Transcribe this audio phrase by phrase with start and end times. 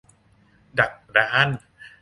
[0.79, 1.49] ดักดาน